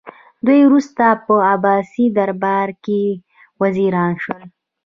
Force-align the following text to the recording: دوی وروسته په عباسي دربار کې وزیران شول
دوی 0.45 0.61
وروسته 0.65 1.05
په 1.25 1.33
عباسي 1.53 2.05
دربار 2.17 2.69
کې 2.85 3.01
وزیران 3.61 4.13
شول 4.23 4.43